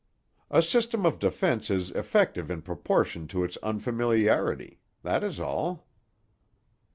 "A 0.49 0.63
system 0.63 1.05
of 1.05 1.19
defense 1.19 1.69
is 1.69 1.91
effective 1.91 2.49
in 2.49 2.63
proportion 2.63 3.27
to 3.27 3.43
its 3.43 3.55
unfamiliarity. 3.57 4.79
That 5.03 5.23
is 5.23 5.39
all." 5.39 5.85